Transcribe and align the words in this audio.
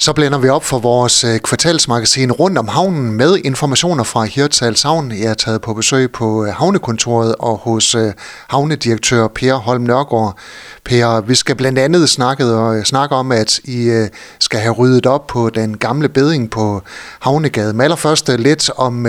Så 0.00 0.12
blænder 0.12 0.38
vi 0.38 0.48
op 0.48 0.64
for 0.64 0.78
vores 0.78 1.24
øh, 1.24 1.38
kvartalsmagasin 1.38 2.32
rundt 2.32 2.58
om 2.58 2.68
havnen 2.68 3.12
med 3.12 3.38
informationer 3.44 4.04
fra 4.04 4.24
Hirtshals 4.24 4.82
Havn. 4.82 5.12
Jeg 5.12 5.30
er 5.30 5.34
taget 5.34 5.60
på 5.60 5.74
besøg 5.74 6.12
på 6.12 6.44
øh, 6.44 6.52
havnekontoret 6.54 7.34
og 7.38 7.56
hos 7.56 7.94
øh, 7.94 8.12
havnedirektør 8.48 9.28
Per 9.28 9.54
Holm 9.54 9.82
Nørgaard. 9.82 10.38
Per, 10.84 11.20
vi 11.20 11.34
skal 11.34 11.56
blandt 11.56 11.78
andet 11.78 12.08
snakke, 12.10 12.44
og 12.44 12.86
snakke 12.86 13.14
om, 13.14 13.32
at 13.32 13.58
I 13.64 14.06
skal 14.38 14.60
have 14.60 14.74
ryddet 14.74 15.06
op 15.06 15.26
på 15.26 15.50
den 15.50 15.78
gamle 15.78 16.08
beding 16.08 16.50
på 16.50 16.82
Havnegade. 17.20 17.72
Men 17.72 17.80
allerførst 17.80 18.28
lidt 18.28 18.70
om 18.76 19.06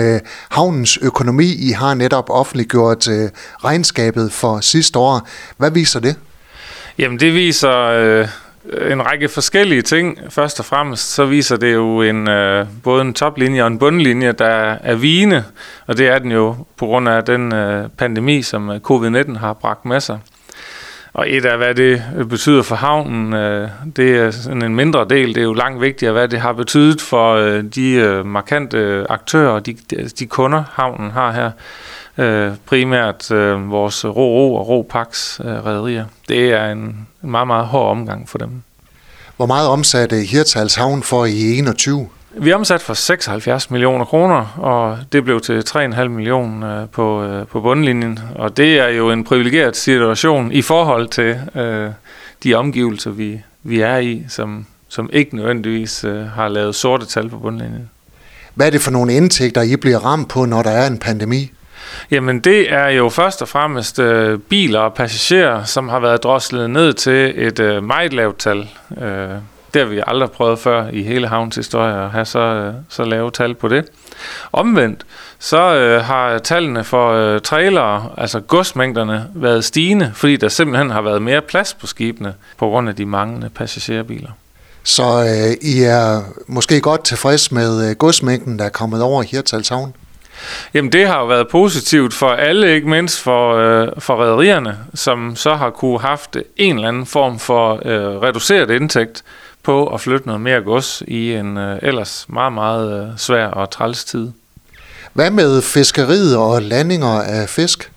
havnens 0.50 0.98
økonomi. 1.02 1.54
I 1.54 1.70
har 1.70 1.94
netop 1.94 2.30
offentliggjort 2.30 3.08
regnskabet 3.64 4.32
for 4.32 4.60
sidste 4.60 4.98
år. 4.98 5.28
Hvad 5.56 5.70
viser 5.70 6.00
det? 6.00 6.16
Jamen 6.98 7.20
det 7.20 7.34
viser... 7.34 7.78
Øh 7.78 8.28
en 8.90 9.06
række 9.06 9.28
forskellige 9.28 9.82
ting. 9.82 10.18
Først 10.28 10.58
og 10.58 10.64
fremmest 10.64 11.14
så 11.14 11.24
viser 11.24 11.56
det 11.56 11.74
jo 11.74 12.02
en, 12.02 12.28
øh, 12.28 12.66
både 12.82 13.02
en 13.02 13.14
toplinje 13.14 13.62
og 13.62 13.66
en 13.66 13.78
bundlinje, 13.78 14.32
der 14.32 14.76
er 14.82 14.94
vigende, 14.94 15.44
og 15.86 15.98
det 15.98 16.08
er 16.08 16.18
den 16.18 16.32
jo 16.32 16.56
på 16.76 16.86
grund 16.86 17.08
af 17.08 17.24
den 17.24 17.54
øh, 17.54 17.88
pandemi, 17.98 18.42
som 18.42 18.70
øh, 18.70 18.80
covid-19 18.90 19.38
har 19.38 19.52
bragt 19.52 19.84
med 19.84 20.00
sig. 20.00 20.18
Og 21.12 21.30
et 21.30 21.44
af, 21.44 21.56
hvad 21.56 21.74
det 21.74 22.02
betyder 22.28 22.62
for 22.62 22.76
havnen, 22.76 23.32
øh, 23.32 23.68
det 23.96 24.16
er 24.16 24.30
sådan 24.30 24.62
en 24.62 24.76
mindre 24.76 25.06
del. 25.10 25.28
Det 25.28 25.36
er 25.36 25.44
jo 25.44 25.52
langt 25.52 25.80
vigtigere, 25.80 26.12
hvad 26.12 26.28
det 26.28 26.40
har 26.40 26.52
betydet 26.52 27.00
for 27.00 27.34
øh, 27.34 27.64
de 27.64 27.92
øh, 27.92 28.26
markante 28.26 29.06
aktører, 29.10 29.60
de, 29.60 29.76
de 30.18 30.26
kunder, 30.26 30.64
havnen 30.72 31.10
har 31.10 31.32
her 31.32 31.50
øh, 32.18 32.52
primært 32.66 33.30
øh, 33.30 33.70
vores 33.70 34.04
ro-ro 34.04 34.54
og 34.54 34.68
ro-pax 34.68 35.40
øh, 35.40 35.66
rædderier. 35.66 36.04
Det 36.28 36.52
er 36.52 36.72
en, 36.72 36.78
en 37.22 37.30
meget, 37.30 37.46
meget 37.46 37.66
hård 37.66 37.90
omgang 37.90 38.28
for 38.28 38.38
dem. 38.38 38.62
Hvor 39.36 39.46
meget 39.46 39.68
omsatte 39.68 40.16
Hirtals 40.16 40.74
Havn 40.74 41.02
for 41.02 41.24
i 41.24 41.58
21? 41.58 42.08
Vi 42.34 42.50
er 42.50 42.54
omsat 42.54 42.82
for 42.82 42.94
76 42.94 43.70
millioner 43.70 44.04
kroner, 44.04 44.58
og 44.58 44.98
det 45.12 45.24
blev 45.24 45.40
til 45.40 45.62
3,5 45.68 46.08
millioner 46.08 46.82
øh, 46.82 46.88
på, 46.88 47.24
øh, 47.24 47.46
på 47.46 47.60
bundlinjen. 47.60 48.18
Og 48.34 48.56
det 48.56 48.78
er 48.78 48.88
jo 48.88 49.10
en 49.10 49.24
privilegeret 49.24 49.76
situation 49.76 50.52
i 50.52 50.62
forhold 50.62 51.08
til 51.08 51.40
øh, 51.54 51.90
de 52.44 52.54
omgivelser, 52.54 53.10
vi, 53.10 53.40
vi 53.62 53.80
er 53.80 53.96
i, 53.96 54.24
som, 54.28 54.66
som 54.88 55.10
ikke 55.12 55.36
nødvendigvis 55.36 56.04
øh, 56.04 56.26
har 56.26 56.48
lavet 56.48 56.74
sorte 56.74 57.06
tal 57.06 57.28
på 57.28 57.38
bundlinjen. 57.38 57.90
Hvad 58.54 58.66
er 58.66 58.70
det 58.70 58.80
for 58.80 58.90
nogle 58.90 59.12
indtægter, 59.12 59.62
I 59.62 59.76
bliver 59.76 59.98
ramt 59.98 60.28
på, 60.28 60.44
når 60.44 60.62
der 60.62 60.70
er 60.70 60.86
en 60.86 60.98
pandemi? 60.98 61.50
Jamen 62.10 62.40
det 62.40 62.72
er 62.72 62.88
jo 62.88 63.08
først 63.08 63.42
og 63.42 63.48
fremmest 63.48 63.98
øh, 63.98 64.38
biler 64.38 64.80
og 64.80 64.94
passagerer, 64.94 65.64
som 65.64 65.88
har 65.88 66.00
været 66.00 66.22
droslet 66.22 66.70
ned 66.70 66.92
til 66.92 67.32
et 67.36 67.60
øh, 67.60 67.84
meget 67.84 68.12
lavt 68.12 68.38
tal. 68.38 68.68
Øh, 69.02 69.28
det 69.74 69.82
har 69.82 69.88
vi 69.88 70.02
aldrig 70.06 70.30
prøvet 70.30 70.58
før 70.58 70.88
i 70.88 71.02
hele 71.02 71.28
havns 71.28 71.56
historie 71.56 72.04
at 72.04 72.10
have 72.10 72.24
så, 72.24 72.38
øh, 72.38 72.74
så 72.88 73.04
lave 73.04 73.30
tal 73.30 73.54
på 73.54 73.68
det. 73.68 73.84
Omvendt, 74.52 75.06
så 75.38 75.74
øh, 75.74 76.04
har 76.04 76.38
tallene 76.38 76.84
for 76.84 77.12
øh, 77.12 77.40
trailere, 77.40 78.08
altså 78.16 78.40
godsmængderne, 78.40 79.26
været 79.34 79.64
stigende, 79.64 80.12
fordi 80.14 80.36
der 80.36 80.48
simpelthen 80.48 80.90
har 80.90 81.02
været 81.02 81.22
mere 81.22 81.40
plads 81.40 81.74
på 81.74 81.86
skibene 81.86 82.34
på 82.58 82.68
grund 82.68 82.88
af 82.88 82.96
de 82.96 83.06
manglende 83.06 83.50
passagerbiler. 83.50 84.30
Så 84.82 85.02
øh, 85.02 85.68
I 85.68 85.82
er 85.82 86.22
måske 86.46 86.80
godt 86.80 87.04
tilfreds 87.04 87.52
med 87.52 87.90
øh, 87.90 87.96
godsmængden, 87.96 88.58
der 88.58 88.64
er 88.64 88.68
kommet 88.68 89.02
over 89.02 89.22
Hirtals 89.22 89.68
Havn? 89.68 89.94
Jamen 90.74 90.92
det 90.92 91.06
har 91.06 91.20
jo 91.20 91.26
været 91.26 91.48
positivt 91.48 92.14
for 92.14 92.30
alle, 92.30 92.74
ikke 92.74 92.88
mindst 92.88 93.20
for, 93.20 93.54
øh, 93.54 93.88
for 93.98 94.16
rædderierne, 94.16 94.78
som 94.94 95.36
så 95.36 95.54
har 95.54 95.70
kunne 95.70 96.00
haft 96.00 96.36
en 96.56 96.74
eller 96.74 96.88
anden 96.88 97.06
form 97.06 97.38
for 97.38 97.82
øh, 97.84 98.22
reduceret 98.22 98.70
indtægt 98.70 99.22
på 99.62 99.86
at 99.86 100.00
flytte 100.00 100.26
noget 100.26 100.40
mere 100.40 100.60
gods 100.60 101.02
i 101.08 101.34
en 101.34 101.56
øh, 101.56 101.78
ellers 101.82 102.26
meget, 102.28 102.52
meget 102.52 103.02
øh, 103.02 103.18
svær 103.18 103.46
og 103.46 103.70
træls 103.70 104.04
tid. 104.04 104.30
Hvad 105.12 105.30
med 105.30 105.62
fiskeriet 105.62 106.36
og 106.36 106.62
landinger 106.62 107.22
af 107.22 107.48
fisk? 107.48 107.92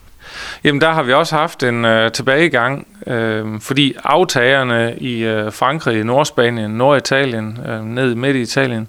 Jamen 0.63 0.81
der 0.81 0.91
har 0.91 1.03
vi 1.03 1.13
også 1.13 1.35
haft 1.35 1.63
en 1.63 1.85
øh, 1.85 2.12
tilbagegang, 2.12 2.88
øh, 3.07 3.62
fordi 3.62 3.96
aftagerne 4.03 4.96
i 4.97 5.23
øh, 5.23 5.52
Frankrig, 5.52 6.03
Nordspanien, 6.03 6.72
Norditalien, 6.72 7.59
øh, 7.68 7.85
ned 7.85 8.16
midt 8.16 8.35
i 8.35 8.41
Italien, 8.41 8.88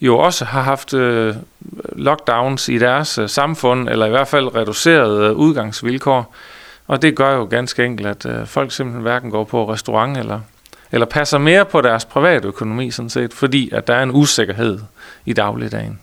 jo 0.00 0.18
også 0.18 0.44
har 0.44 0.62
haft 0.62 0.94
øh, 0.94 1.34
lockdowns 1.92 2.68
i 2.68 2.78
deres 2.78 3.18
øh, 3.18 3.28
samfund, 3.28 3.88
eller 3.88 4.06
i 4.06 4.10
hvert 4.10 4.28
fald 4.28 4.54
reducerede 4.54 5.28
øh, 5.28 5.32
udgangsvilkår. 5.32 6.34
Og 6.86 7.02
det 7.02 7.16
gør 7.16 7.34
jo 7.36 7.44
ganske 7.50 7.84
enkelt, 7.84 8.08
at 8.08 8.26
øh, 8.26 8.46
folk 8.46 8.72
simpelthen 8.72 9.02
hverken 9.02 9.30
går 9.30 9.44
på 9.44 9.72
restaurant 9.72 10.18
eller, 10.18 10.40
eller 10.94 11.06
passer 11.06 11.38
mere 11.38 11.64
på 11.64 11.80
deres 11.80 12.04
private 12.04 12.48
økonomi, 12.48 12.90
sådan 12.90 13.10
set, 13.10 13.34
fordi 13.34 13.70
at 13.72 13.86
der 13.86 13.94
er 13.94 14.02
en 14.02 14.10
usikkerhed 14.10 14.78
i 15.26 15.32
dagligdagen. 15.32 15.98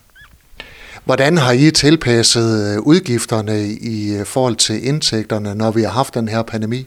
Hvordan 1.04 1.38
har 1.38 1.52
I 1.52 1.70
tilpasset 1.70 2.74
øh, 2.74 2.82
udgifterne 2.82 3.66
i 3.80 4.16
øh, 4.16 4.26
forhold 4.26 4.56
til 4.56 4.86
indtægterne, 4.88 5.54
når 5.54 5.70
vi 5.70 5.82
har 5.82 5.90
haft 5.90 6.14
den 6.14 6.28
her 6.28 6.42
pandemi? 6.42 6.86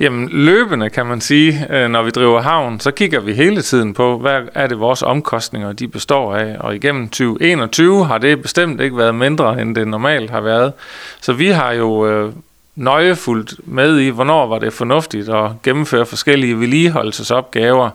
Jamen 0.00 0.28
løbende 0.28 0.90
kan 0.90 1.06
man 1.06 1.20
sige, 1.20 1.66
øh, 1.70 1.90
når 1.90 2.02
vi 2.02 2.10
driver 2.10 2.40
havn, 2.40 2.80
så 2.80 2.90
kigger 2.90 3.20
vi 3.20 3.32
hele 3.32 3.62
tiden 3.62 3.94
på, 3.94 4.18
hvad 4.18 4.40
er 4.54 4.66
det 4.66 4.78
vores 4.78 5.02
omkostninger, 5.02 5.72
de 5.72 5.88
består 5.88 6.34
af. 6.36 6.56
Og 6.60 6.76
igennem 6.76 7.08
2021 7.08 8.06
har 8.06 8.18
det 8.18 8.42
bestemt 8.42 8.80
ikke 8.80 8.96
været 8.96 9.14
mindre, 9.14 9.60
end 9.60 9.74
det 9.74 9.88
normalt 9.88 10.30
har 10.30 10.40
været. 10.40 10.72
Så 11.20 11.32
vi 11.32 11.48
har 11.48 11.72
jo 11.72 12.32
nøjefuldt 12.76 13.54
med 13.64 13.98
i, 13.98 14.08
hvornår 14.08 14.46
var 14.46 14.58
det 14.58 14.72
fornuftigt 14.72 15.28
at 15.28 15.50
gennemføre 15.62 16.06
forskellige 16.06 16.60
vedligeholdelsesopgaver. 16.60 17.90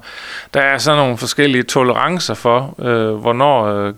Der 0.53 0.61
er 0.61 0.77
så 0.77 0.95
nogle 0.95 1.17
forskellige 1.17 1.63
tolerancer 1.63 2.33
for, 2.33 2.75
øh, 2.79 3.15
hvornår 3.15 3.65
øh, 3.65 3.93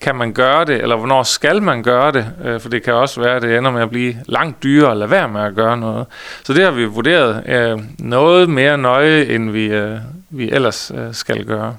kan 0.00 0.16
man 0.16 0.32
gøre 0.32 0.64
det, 0.64 0.82
eller 0.82 0.96
hvornår 0.96 1.22
skal 1.22 1.62
man 1.62 1.82
gøre 1.82 2.12
det? 2.12 2.26
Øh, 2.44 2.60
for 2.60 2.68
det 2.68 2.82
kan 2.82 2.94
også 2.94 3.20
være, 3.20 3.36
at 3.36 3.42
det 3.42 3.58
ender 3.58 3.70
med 3.70 3.82
at 3.82 3.90
blive 3.90 4.16
langt 4.26 4.62
dyrere 4.62 4.90
at 4.90 4.96
lade 4.96 5.10
være 5.10 5.28
med 5.28 5.40
at 5.40 5.54
gøre 5.54 5.76
noget. 5.76 6.06
Så 6.44 6.52
det 6.52 6.64
har 6.64 6.70
vi 6.70 6.84
vurderet 6.84 7.42
øh, 7.46 7.78
noget 7.98 8.50
mere 8.50 8.78
nøje, 8.78 9.24
end 9.24 9.50
vi, 9.50 9.64
øh, 9.64 9.98
vi 10.30 10.50
ellers 10.50 10.92
øh, 10.94 11.14
skal 11.14 11.44
gøre. 11.44 11.76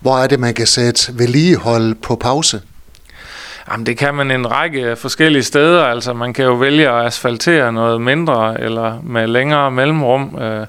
Hvor 0.00 0.18
er 0.18 0.26
det, 0.26 0.40
man 0.40 0.54
kan 0.54 0.66
sætte 0.66 1.18
vedligehold 1.18 1.94
på 1.94 2.16
pause? 2.16 2.60
Jamen, 3.70 3.86
det 3.86 3.98
kan 3.98 4.14
man 4.14 4.30
en 4.30 4.50
række 4.50 4.96
forskellige 4.96 5.42
steder. 5.42 5.84
Altså, 5.84 6.12
man 6.12 6.32
kan 6.32 6.44
jo 6.44 6.52
vælge 6.52 6.88
at 6.88 7.06
asfaltere 7.06 7.72
noget 7.72 8.00
mindre 8.00 8.60
eller 8.60 9.00
med 9.02 9.26
længere 9.26 9.70
mellemrum. 9.70 10.38
Øh, 10.40 10.66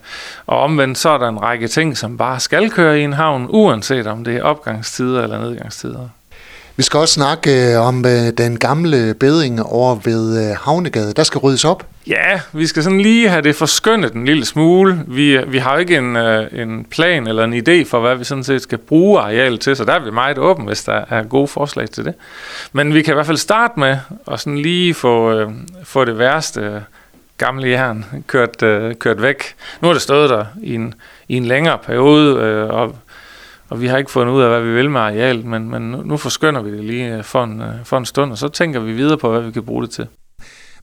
og 0.47 0.59
omvendt 0.59 0.97
så 0.97 1.09
er 1.09 1.17
der 1.17 1.27
en 1.27 1.41
række 1.41 1.67
ting, 1.67 1.97
som 1.97 2.17
bare 2.17 2.39
skal 2.39 2.71
køre 2.71 2.99
i 2.99 3.03
en 3.03 3.13
havn, 3.13 3.47
uanset 3.49 4.07
om 4.07 4.23
det 4.23 4.35
er 4.35 4.43
opgangstider 4.43 5.23
eller 5.23 5.39
nedgangstider. 5.39 6.09
Vi 6.75 6.83
skal 6.83 6.97
også 6.97 7.13
snakke 7.13 7.71
øh, 7.71 7.79
om 7.87 8.05
øh, 8.05 8.33
den 8.37 8.59
gamle 8.59 9.13
beding 9.13 9.63
over 9.63 9.95
ved 10.03 10.49
øh, 10.49 10.57
Havnegade. 10.61 11.13
Der 11.13 11.23
skal 11.23 11.39
ryddes 11.39 11.65
op. 11.65 11.85
Ja, 12.07 12.39
vi 12.53 12.67
skal 12.67 12.83
sådan 12.83 13.01
lige 13.01 13.29
have 13.29 13.41
det 13.41 13.55
forskyndet 13.55 14.13
en 14.13 14.25
lille 14.25 14.45
smule. 14.45 15.03
Vi, 15.07 15.37
vi 15.47 15.57
har 15.57 15.73
jo 15.73 15.79
ikke 15.79 15.97
en, 15.97 16.17
en 16.61 16.85
plan 16.85 17.27
eller 17.27 17.43
en 17.43 17.53
idé 17.53 17.89
for, 17.89 17.99
hvad 17.99 18.15
vi 18.15 18.23
sådan 18.23 18.43
set 18.43 18.61
skal 18.61 18.77
bruge 18.77 19.19
arealet 19.19 19.59
til, 19.59 19.75
så 19.75 19.85
der 19.85 19.93
er 19.93 19.99
vi 19.99 20.11
meget 20.11 20.37
åbne, 20.37 20.65
hvis 20.65 20.83
der 20.83 21.01
er 21.09 21.23
gode 21.23 21.47
forslag 21.47 21.89
til 21.89 22.05
det. 22.05 22.13
Men 22.71 22.93
vi 22.93 23.01
kan 23.01 23.13
i 23.13 23.15
hvert 23.15 23.25
fald 23.25 23.37
starte 23.37 23.79
med 23.79 23.97
at 24.31 24.39
sådan 24.39 24.57
lige 24.57 24.93
få, 24.93 25.43
få 25.83 26.05
det 26.05 26.19
værste 26.19 26.83
gamle 27.37 27.69
jern 27.69 28.05
kørt, 28.27 28.57
kørt 28.99 29.21
væk. 29.21 29.55
Nu 29.81 29.87
har 29.87 29.93
det 29.93 30.01
stået 30.01 30.29
der 30.29 30.45
i 30.63 30.75
en, 30.75 30.93
i 31.27 31.37
en 31.37 31.45
længere 31.45 31.77
periode, 31.77 32.39
og 32.71 32.95
og 33.73 33.81
vi 33.81 33.87
har 33.87 33.97
ikke 33.97 34.11
fundet 34.11 34.33
ud 34.33 34.41
af, 34.41 34.49
hvad 34.49 34.61
vi 34.61 34.73
vil 34.73 34.89
med 34.89 35.01
arealet, 35.01 35.45
men, 35.45 35.69
men 35.69 35.81
nu 35.81 36.17
forskynder 36.17 36.61
vi 36.61 36.71
det 36.71 36.83
lige 36.83 37.17
øh, 37.17 37.23
for 37.23 37.43
en, 37.43 37.61
øh, 37.61 37.67
for 37.83 37.97
en 37.97 38.05
stund, 38.05 38.31
og 38.31 38.37
så 38.37 38.47
tænker 38.47 38.79
vi 38.79 38.93
videre 38.93 39.17
på, 39.17 39.31
hvad 39.31 39.41
vi 39.41 39.51
kan 39.51 39.63
bruge 39.63 39.83
det 39.83 39.91
til. 39.91 40.07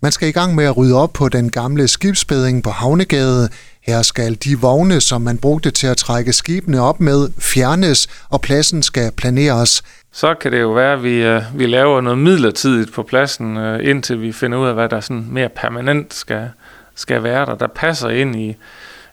Man 0.02 0.12
skal 0.12 0.28
i 0.28 0.32
gang 0.32 0.54
med 0.54 0.64
at 0.64 0.76
rydde 0.76 0.96
op 0.96 1.12
på 1.12 1.28
den 1.28 1.50
gamle 1.50 1.88
skibsbeding 1.88 2.62
på 2.62 2.70
Havnegade. 2.70 3.48
Her 3.82 4.02
skal 4.02 4.34
de 4.34 4.58
vogne, 4.58 5.00
som 5.00 5.22
man 5.22 5.38
brugte 5.38 5.70
til 5.70 5.86
at 5.86 5.96
trække 5.96 6.32
skibene 6.32 6.80
op 6.80 7.00
med, 7.00 7.28
fjernes, 7.38 8.08
og 8.28 8.40
pladsen 8.40 8.82
skal 8.82 9.12
planeres. 9.16 9.82
Så 10.12 10.34
kan 10.34 10.52
det 10.52 10.60
jo 10.60 10.70
være, 10.70 10.92
at 10.92 11.02
vi, 11.02 11.22
øh, 11.22 11.42
vi 11.54 11.66
laver 11.66 12.00
noget 12.00 12.18
midlertidigt 12.18 12.92
på 12.92 13.02
pladsen, 13.02 13.56
indtil 13.80 14.22
vi 14.22 14.32
finder 14.32 14.58
ud 14.58 14.66
af, 14.66 14.74
hvad 14.74 14.88
der 14.88 15.00
sådan 15.00 15.26
mere 15.30 15.48
permanent 15.48 16.14
skal, 16.14 16.50
skal 16.94 17.22
være 17.22 17.46
der, 17.46 17.54
der 17.54 17.66
passer 17.66 18.08
ind 18.08 18.36
i, 18.36 18.56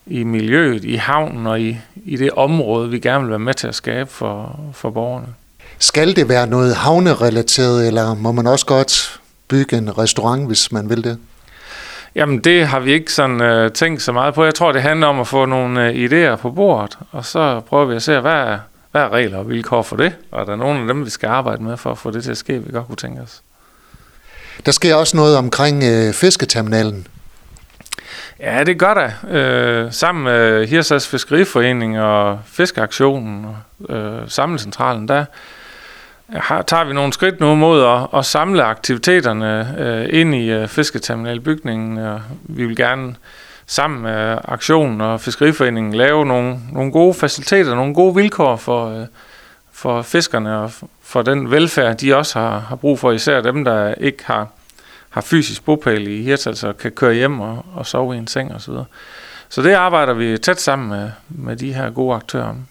i 0.07 0.23
miljøet, 0.23 0.83
i 0.83 0.95
havnen 0.95 1.47
og 1.47 1.61
i, 1.61 1.77
i 2.05 2.17
det 2.17 2.31
område, 2.31 2.89
vi 2.89 2.99
gerne 2.99 3.23
vil 3.23 3.29
være 3.29 3.39
med 3.39 3.53
til 3.53 3.67
at 3.67 3.75
skabe 3.75 4.09
for, 4.09 4.59
for 4.73 4.89
borgerne. 4.89 5.27
Skal 5.79 6.15
det 6.15 6.29
være 6.29 6.47
noget 6.47 6.75
havnerelateret, 6.75 7.87
eller 7.87 8.13
må 8.13 8.31
man 8.31 8.47
også 8.47 8.65
godt 8.65 9.19
bygge 9.47 9.77
en 9.77 9.97
restaurant, 9.97 10.47
hvis 10.47 10.71
man 10.71 10.89
vil 10.89 11.03
det? 11.03 11.17
Jamen, 12.15 12.39
det 12.39 12.67
har 12.67 12.79
vi 12.79 12.93
ikke 12.93 13.13
sådan 13.13 13.65
uh, 13.65 13.71
tænkt 13.71 14.01
så 14.01 14.11
meget 14.11 14.33
på. 14.33 14.43
Jeg 14.43 14.55
tror, 14.55 14.71
det 14.71 14.81
handler 14.81 15.07
om 15.07 15.19
at 15.19 15.27
få 15.27 15.45
nogle 15.45 15.89
uh, 15.89 15.95
idéer 15.95 16.35
på 16.35 16.51
bordet, 16.51 16.97
og 17.11 17.25
så 17.25 17.59
prøver 17.59 17.85
vi 17.85 17.95
at 17.95 18.03
se, 18.03 18.19
hvad 18.19 18.31
er, 18.31 18.59
hvad 18.91 19.01
er 19.01 19.09
regler 19.09 19.37
og 19.37 19.49
vilkår 19.49 19.81
for 19.81 19.95
det, 19.95 20.13
og 20.31 20.41
er 20.41 20.45
der 20.45 20.55
nogle 20.55 20.79
af 20.81 20.87
dem, 20.87 21.05
vi 21.05 21.09
skal 21.09 21.27
arbejde 21.27 21.63
med 21.63 21.77
for 21.77 21.91
at 21.91 21.97
få 21.97 22.11
det 22.11 22.23
til 22.23 22.31
at 22.31 22.37
ske, 22.37 22.63
vi 22.63 22.71
godt 22.71 22.87
kunne 22.87 22.95
tænke 22.95 23.21
os. 23.21 23.41
Der 24.65 24.71
sker 24.71 24.95
også 24.95 25.17
noget 25.17 25.37
omkring 25.37 25.83
uh, 25.83 26.13
fisketerminalen. 26.13 27.07
Ja, 28.39 28.63
det 28.63 28.79
gør 28.79 28.93
der. 28.93 29.09
Øh, 29.29 29.91
sammen 29.91 30.23
med 30.23 30.67
Hirsas 30.67 31.07
Fiskeriforening 31.07 32.01
og 32.01 32.39
Fiskeaktionen 32.45 33.45
og 33.45 33.95
øh, 33.95 34.29
Samlecentralen, 34.29 35.07
der 35.07 35.19
øh, 35.19 35.25
har, 36.41 36.61
tager 36.61 36.83
vi 36.83 36.93
nogle 36.93 37.13
skridt 37.13 37.39
nu 37.39 37.55
mod 37.55 37.83
at, 37.83 38.19
at 38.19 38.25
samle 38.25 38.63
aktiviteterne 38.63 39.75
øh, 39.79 40.19
ind 40.19 40.35
i 40.35 40.49
øh, 40.49 40.67
fisketerminalbygningen. 40.67 41.97
Og 41.97 42.21
vi 42.43 42.65
vil 42.65 42.75
gerne 42.75 43.15
sammen 43.65 44.01
med 44.01 44.37
aktionen 44.43 45.01
og 45.01 45.21
Fiskeriforeningen 45.21 45.93
lave 45.93 46.25
nogle, 46.25 46.59
nogle 46.71 46.91
gode 46.91 47.13
faciliteter, 47.13 47.75
nogle 47.75 47.93
gode 47.93 48.15
vilkår 48.15 48.55
for, 48.55 48.99
øh, 48.99 49.05
for 49.71 50.01
fiskerne 50.01 50.57
og 50.57 50.71
for 51.03 51.21
den 51.21 51.51
velfærd, 51.51 51.97
de 51.97 52.15
også 52.15 52.39
har, 52.39 52.59
har 52.59 52.75
brug 52.75 52.99
for, 52.99 53.11
især 53.11 53.41
dem, 53.41 53.65
der 53.65 53.93
ikke 53.93 54.25
har, 54.25 54.47
har 55.09 55.21
fysisk 55.21 55.65
bopæl 55.65 56.07
i 56.07 56.23
Hirtals 56.23 56.63
og 56.63 56.77
kan 56.77 56.91
køre 56.91 57.13
hjem 57.13 57.39
og, 57.39 57.65
og 57.73 57.85
sove 57.85 58.15
i 58.15 58.17
en 58.17 58.27
seng 58.27 58.55
osv. 58.55 58.59
Så, 58.59 58.83
så 59.49 59.61
det 59.61 59.73
arbejder 59.73 60.13
vi 60.13 60.37
tæt 60.37 60.61
sammen 60.61 60.89
med, 60.89 61.09
med 61.29 61.55
de 61.55 61.73
her 61.73 61.89
gode 61.89 62.15
aktører 62.15 62.49
om. 62.49 62.65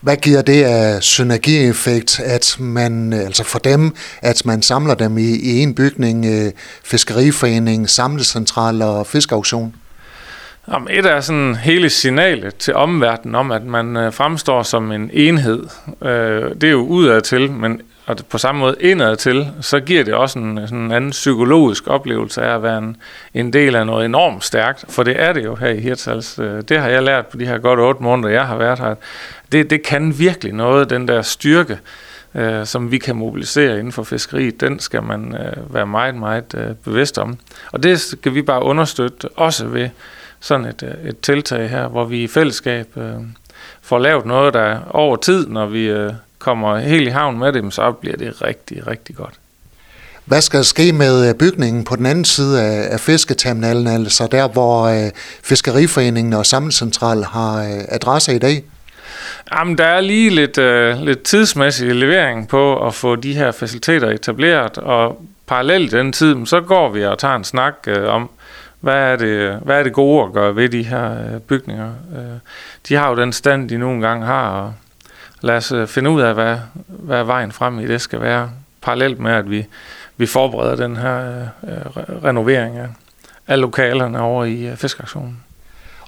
Hvad 0.00 0.16
giver 0.16 0.42
det 0.42 0.64
af 0.64 1.02
synergieffekt, 1.02 2.20
at 2.20 2.56
man, 2.58 3.12
altså 3.12 3.44
for 3.44 3.58
dem, 3.58 3.94
at 4.22 4.46
man 4.46 4.62
samler 4.62 4.94
dem 4.94 5.18
i, 5.18 5.30
i 5.42 5.58
en 5.58 5.74
bygning, 5.74 6.26
øh, 6.26 6.52
fiskeriforening, 6.84 7.90
samlecentral 7.90 8.82
og 8.82 9.06
fiskauktion? 9.06 9.74
Jamen, 10.68 10.88
et 10.90 11.06
er 11.06 11.20
sådan 11.20 11.54
hele 11.54 11.90
signalet 11.90 12.56
til 12.56 12.74
omverdenen 12.74 13.34
om, 13.34 13.52
at 13.52 13.64
man 13.64 13.96
øh, 13.96 14.12
fremstår 14.12 14.62
som 14.62 14.92
en 14.92 15.10
enhed. 15.12 15.66
Øh, 16.02 16.54
det 16.54 16.64
er 16.64 16.70
jo 16.70 16.86
udad 16.86 17.20
til, 17.20 17.52
men 17.52 17.80
og 18.06 18.16
på 18.28 18.38
samme 18.38 18.58
måde 18.58 18.76
indad 18.80 19.16
til, 19.16 19.48
så 19.60 19.80
giver 19.80 20.04
det 20.04 20.14
også 20.14 20.38
en, 20.38 20.60
sådan 20.66 20.78
en 20.78 20.92
anden 20.92 21.10
psykologisk 21.10 21.86
oplevelse 21.86 22.42
af 22.42 22.54
at 22.54 22.62
være 22.62 22.78
en, 22.78 22.96
en 23.34 23.52
del 23.52 23.74
af 23.74 23.86
noget 23.86 24.04
enormt 24.04 24.44
stærkt, 24.44 24.84
for 24.88 25.02
det 25.02 25.22
er 25.22 25.32
det 25.32 25.44
jo 25.44 25.54
her 25.54 25.68
i 25.68 25.80
Hirtshals. 25.80 26.38
Øh, 26.38 26.62
det 26.68 26.80
har 26.80 26.88
jeg 26.88 27.02
lært 27.02 27.26
på 27.26 27.36
de 27.36 27.46
her 27.46 27.58
godt 27.58 27.80
otte 27.80 28.02
måneder, 28.02 28.28
jeg 28.28 28.46
har 28.46 28.56
været 28.56 28.78
her. 28.78 28.94
Det, 29.52 29.70
det 29.70 29.82
kan 29.82 30.18
virkelig 30.18 30.52
noget, 30.52 30.90
den 30.90 31.08
der 31.08 31.22
styrke, 31.22 31.78
øh, 32.34 32.66
som 32.66 32.90
vi 32.90 32.98
kan 32.98 33.16
mobilisere 33.16 33.78
inden 33.78 33.92
for 33.92 34.02
fiskeriet, 34.02 34.60
den 34.60 34.78
skal 34.78 35.02
man 35.02 35.34
øh, 35.34 35.74
være 35.74 35.86
meget, 35.86 36.14
meget 36.14 36.54
øh, 36.54 36.74
bevidst 36.84 37.18
om. 37.18 37.38
Og 37.72 37.82
det 37.82 38.00
skal 38.00 38.34
vi 38.34 38.42
bare 38.42 38.62
understøtte 38.62 39.28
også 39.28 39.66
ved 39.66 39.88
sådan 40.40 40.66
et, 40.66 40.82
øh, 40.82 41.08
et 41.08 41.20
tiltag 41.20 41.70
her, 41.70 41.88
hvor 41.88 42.04
vi 42.04 42.22
i 42.22 42.28
fællesskab 42.28 42.96
øh, 42.96 43.12
får 43.82 43.98
lavet 43.98 44.26
noget, 44.26 44.54
der 44.54 44.78
over 44.90 45.16
tid, 45.16 45.46
når 45.48 45.66
vi 45.66 45.84
øh, 45.88 46.12
kommer 46.42 46.78
helt 46.78 47.08
i 47.08 47.10
havn 47.10 47.38
med 47.38 47.52
dem, 47.52 47.70
så 47.70 47.92
bliver 47.92 48.16
det 48.16 48.42
rigtig, 48.42 48.86
rigtig 48.86 49.16
godt. 49.16 49.34
Hvad 50.24 50.40
skal 50.40 50.58
der 50.58 50.64
ske 50.64 50.92
med 50.92 51.28
øh, 51.28 51.34
bygningen 51.34 51.84
på 51.84 51.96
den 51.96 52.06
anden 52.06 52.24
side 52.24 52.62
af, 52.62 52.92
af 52.92 53.00
fisketerminalen, 53.00 53.86
altså 53.86 54.26
der, 54.26 54.48
hvor 54.48 54.84
øh, 54.84 55.10
Fiskeriforeningen 55.42 56.32
og 56.32 56.46
Samlecentral 56.46 57.24
har 57.24 57.62
øh, 57.62 57.84
adresse 57.88 58.34
i 58.34 58.38
dag? 58.38 58.64
Jamen, 59.52 59.78
der 59.78 59.84
er 59.84 60.00
lige 60.00 60.30
lidt, 60.30 60.58
øh, 60.58 61.00
lidt 61.00 61.22
tidsmæssig 61.22 61.94
levering 61.94 62.48
på 62.48 62.86
at 62.86 62.94
få 62.94 63.16
de 63.16 63.34
her 63.34 63.52
faciliteter 63.52 64.10
etableret, 64.10 64.78
og 64.78 65.22
parallelt 65.46 65.92
i 65.92 65.96
den 65.96 66.12
tid, 66.12 66.46
så 66.46 66.60
går 66.60 66.90
vi 66.90 67.04
og 67.04 67.18
tager 67.18 67.36
en 67.36 67.44
snak 67.44 67.74
øh, 67.86 68.08
om, 68.08 68.30
hvad 68.80 68.94
er, 68.94 69.16
det, 69.16 69.58
hvad 69.62 69.78
er 69.78 69.82
det 69.82 69.92
gode 69.92 70.24
at 70.24 70.32
gøre 70.32 70.56
ved 70.56 70.68
de 70.68 70.82
her 70.82 71.10
øh, 71.12 71.40
bygninger? 71.40 71.90
Øh, 72.16 72.38
de 72.88 72.94
har 72.94 73.08
jo 73.10 73.16
den 73.16 73.32
stand, 73.32 73.68
de 73.68 73.78
nogle 73.78 74.08
gange 74.08 74.26
har, 74.26 74.48
og 74.48 74.74
lad 75.42 75.56
os 75.56 75.72
øh, 75.72 75.86
finde 75.86 76.10
ud 76.10 76.20
af, 76.20 76.34
hvad, 76.34 76.56
hvad 76.86 77.24
vejen 77.24 77.52
frem 77.52 77.78
i 77.78 77.86
det 77.86 78.00
skal 78.00 78.20
være, 78.20 78.50
parallelt 78.82 79.20
med, 79.20 79.32
at 79.32 79.50
vi, 79.50 79.66
vi 80.16 80.26
forbereder 80.26 80.76
den 80.76 80.96
her 80.96 81.42
øh, 81.64 82.02
renovering 82.24 82.78
af, 82.78 82.88
af 83.48 83.60
lokalerne 83.60 84.20
over 84.20 84.44
i 84.44 84.66
øh, 84.66 84.76
fiskaktionen. 84.76 85.40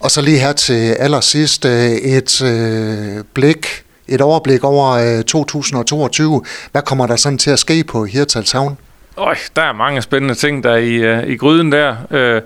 Og 0.01 0.11
så 0.11 0.23
lige 0.23 0.39
her 0.39 0.53
til 0.53 0.93
allersidst 0.93 1.65
øh, 1.65 1.91
et 1.91 2.43
øh, 2.43 3.25
blik, 3.35 3.85
et 4.09 4.21
overblik 4.21 4.65
over 4.65 4.91
øh, 4.91 5.25
2022. 5.25 6.45
Hvad 6.73 6.83
kommer 6.83 7.07
der 7.07 7.17
sådan 7.17 7.39
til 7.39 7.51
at 7.51 7.59
ske 7.59 7.85
på 7.85 8.05
Hirtals 8.05 8.53
Havn? 8.53 8.79
Øj, 9.17 9.37
der 9.57 9.63
er 9.63 9.73
mange 9.73 10.03
spændende 10.03 10.35
ting 10.35 10.65
der 10.65 10.77
i, 10.77 11.19
uh, 11.19 11.29
i 11.29 11.37
gryden 11.37 11.73
der. 11.73 11.97
Uh, 12.11 12.43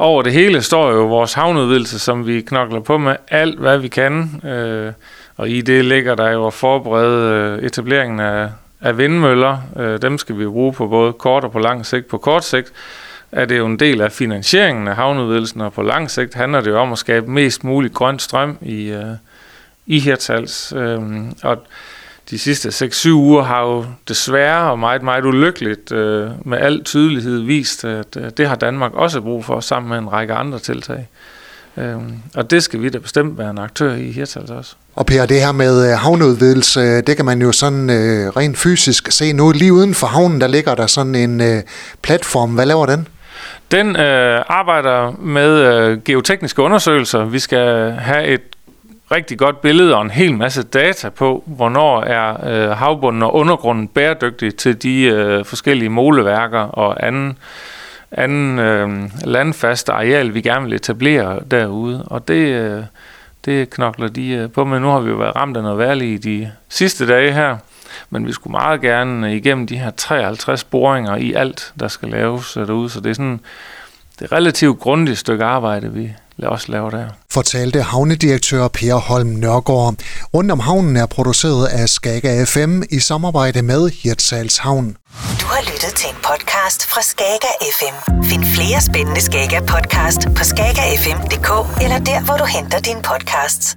over 0.00 0.22
det 0.22 0.32
hele 0.32 0.62
står 0.62 0.92
jo 0.92 1.06
vores 1.06 1.32
havneudvidelse, 1.32 1.98
som 1.98 2.26
vi 2.26 2.40
knokler 2.40 2.80
på 2.80 2.98
med 2.98 3.16
alt, 3.28 3.58
hvad 3.58 3.78
vi 3.78 3.88
kan. 3.88 4.40
Uh, 4.42 4.92
og 5.38 5.48
i 5.48 5.60
det 5.60 5.84
ligger 5.84 6.14
der 6.14 6.30
jo 6.30 6.46
at 6.46 6.54
forberede 6.54 7.32
øh, 7.32 7.66
etableringen 7.66 8.20
af, 8.20 8.48
af 8.80 8.98
vindmøller. 8.98 9.58
Øh, 9.76 10.02
dem 10.02 10.18
skal 10.18 10.38
vi 10.38 10.46
bruge 10.46 10.72
på 10.72 10.88
både 10.88 11.12
kort 11.12 11.44
og 11.44 11.52
på 11.52 11.58
lang 11.58 11.86
sigt. 11.86 12.08
På 12.08 12.18
kort 12.18 12.44
sigt 12.44 12.72
er 13.32 13.44
det 13.44 13.58
jo 13.58 13.66
en 13.66 13.78
del 13.78 14.00
af 14.00 14.12
finansieringen 14.12 14.88
af 14.88 14.96
havneudvidelsen, 14.96 15.60
og 15.60 15.72
på 15.72 15.82
lang 15.82 16.10
sigt 16.10 16.34
handler 16.34 16.60
det 16.60 16.70
jo 16.70 16.78
om 16.78 16.92
at 16.92 16.98
skabe 16.98 17.30
mest 17.30 17.64
mulig 17.64 17.92
grøn 17.92 18.18
strøm 18.18 18.58
i, 18.62 18.88
øh, 18.88 19.04
i 19.86 19.98
Hirtals. 19.98 20.72
Øhm, 20.76 21.32
og 21.42 21.62
de 22.30 22.38
sidste 22.38 22.86
6-7 22.86 23.10
uger 23.10 23.42
har 23.42 23.62
jo 23.62 23.86
desværre 24.08 24.70
og 24.70 24.78
meget, 24.78 25.02
meget 25.02 25.24
ulykkeligt 25.24 25.92
øh, 25.92 26.30
med 26.44 26.58
al 26.58 26.84
tydelighed 26.84 27.40
vist, 27.40 27.84
at 27.84 28.16
øh, 28.16 28.30
det 28.36 28.48
har 28.48 28.56
Danmark 28.56 28.94
også 28.94 29.20
brug 29.20 29.44
for, 29.44 29.60
sammen 29.60 29.88
med 29.88 29.98
en 29.98 30.12
række 30.12 30.34
andre 30.34 30.58
tiltag. 30.58 31.08
Øh, 31.78 31.96
og 32.34 32.50
det 32.50 32.62
skal 32.62 32.82
vi 32.82 32.88
da 32.88 32.98
bestemt 32.98 33.38
være 33.38 33.50
en 33.50 33.58
aktør 33.58 33.94
i 33.94 34.10
Hirtals 34.10 34.50
også. 34.50 34.74
Og 34.94 35.06
Per, 35.06 35.26
det 35.26 35.40
her 35.40 35.52
med 35.52 35.90
øh, 35.90 35.98
havneudvidelse, 35.98 37.00
det 37.00 37.16
kan 37.16 37.24
man 37.24 37.42
jo 37.42 37.52
sådan 37.52 37.90
øh, 37.90 38.28
rent 38.28 38.58
fysisk 38.58 39.12
se 39.12 39.32
nu. 39.32 39.52
Lige 39.52 39.72
uden 39.72 39.94
for 39.94 40.06
havnen, 40.06 40.40
der 40.40 40.46
ligger 40.46 40.74
der 40.74 40.86
sådan 40.86 41.14
en 41.14 41.40
øh, 41.40 41.62
platform. 42.02 42.54
Hvad 42.54 42.66
laver 42.66 42.86
den? 42.86 43.08
Den 43.70 43.96
øh, 43.96 44.42
arbejder 44.48 45.12
med 45.20 45.50
øh, 45.50 45.98
geotekniske 46.02 46.62
undersøgelser. 46.62 47.24
Vi 47.24 47.38
skal 47.38 47.92
have 47.92 48.24
et 48.24 48.42
rigtig 49.12 49.38
godt 49.38 49.60
billede 49.60 49.94
og 49.94 50.02
en 50.02 50.10
hel 50.10 50.34
masse 50.34 50.62
data 50.62 51.08
på, 51.08 51.42
hvornår 51.46 52.02
er 52.02 52.46
øh, 52.48 52.76
havbunden 52.76 53.22
og 53.22 53.34
undergrunden 53.34 53.88
bæredygtig 53.88 54.56
til 54.56 54.82
de 54.82 55.02
øh, 55.02 55.44
forskellige 55.44 55.88
måleværker 55.88 56.58
og 56.58 57.06
anden, 57.06 57.38
anden 58.12 58.58
øh, 58.58 59.10
landfaste 59.24 59.92
areal, 59.92 60.34
vi 60.34 60.40
gerne 60.40 60.64
vil 60.64 60.74
etablere 60.74 61.40
derude. 61.50 62.04
Og 62.06 62.28
det, 62.28 62.48
øh, 62.48 62.82
det 63.44 63.70
knokler 63.70 64.08
de 64.08 64.30
øh, 64.30 64.50
på 64.50 64.64
med. 64.64 64.80
Nu 64.80 64.88
har 64.88 65.00
vi 65.00 65.10
jo 65.10 65.16
været 65.16 65.36
ramt 65.36 65.56
af 65.56 65.62
noget 65.62 65.78
værlig 65.78 66.12
i 66.12 66.16
de 66.16 66.52
sidste 66.68 67.08
dage 67.08 67.32
her, 67.32 67.56
men 68.10 68.26
vi 68.26 68.32
skulle 68.32 68.52
meget 68.52 68.80
gerne 68.80 69.26
øh, 69.26 69.32
igennem 69.32 69.66
de 69.66 69.78
her 69.78 69.90
53 69.90 70.64
boringer 70.64 71.16
i 71.16 71.32
alt, 71.32 71.72
der 71.80 71.88
skal 71.88 72.08
laves 72.08 72.56
øh, 72.56 72.66
derude. 72.66 72.90
Så 72.90 73.00
det 73.00 73.10
er 73.10 73.14
sådan 73.14 73.40
det 74.18 74.32
er 74.32 74.36
relativt 74.36 74.80
grundigt 74.80 75.18
stykke 75.18 75.44
arbejde, 75.44 75.92
vi, 75.92 76.12
lad 76.38 76.48
os 76.48 76.68
lave 76.68 76.90
der. 76.90 77.06
Fortalte 77.30 77.82
havnedirektør 77.82 78.68
Per 78.68 78.94
Holm 78.94 79.26
Nørgaard. 79.28 79.94
Rundt 80.34 80.50
om 80.52 80.60
havnen 80.60 80.96
er 80.96 81.06
produceret 81.06 81.66
af 81.66 81.88
Skaga 81.88 82.44
FM 82.44 82.82
i 82.90 83.00
samarbejde 83.00 83.62
med 83.62 83.90
Hirtshals 83.90 84.58
Havn. 84.58 84.96
Du 85.40 85.46
har 85.46 85.62
lyttet 85.72 85.92
til 85.96 86.08
en 86.10 86.16
podcast 86.16 86.86
fra 86.86 87.02
Skaga 87.02 87.52
FM. 87.78 87.96
Find 88.24 88.44
flere 88.44 88.80
spændende 88.80 89.20
Skaga 89.20 89.60
podcast 89.60 90.20
på 90.36 90.44
skagafm.dk 90.44 91.82
eller 91.82 91.98
der, 91.98 92.20
hvor 92.24 92.36
du 92.36 92.44
henter 92.44 92.78
dine 92.80 93.02
podcasts. 93.02 93.76